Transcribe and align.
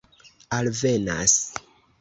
alvenas 0.57 1.33